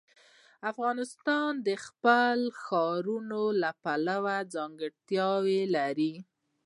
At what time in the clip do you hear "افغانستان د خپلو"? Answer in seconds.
0.71-2.45